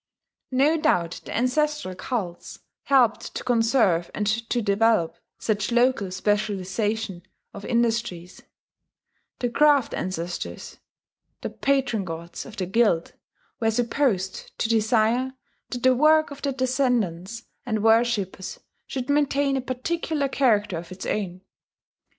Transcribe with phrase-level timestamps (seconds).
[0.49, 7.21] No doubt the ancestral cults helped to conserve and to develop such local specialization
[7.53, 8.41] of industries:
[9.37, 10.77] the craft ancestors,
[11.41, 13.13] the patron gods of the guild,
[13.59, 15.35] were supposed to desire
[15.69, 21.05] that the work of their descendants and worshippers should maintain a particular character of its
[21.05, 21.41] own.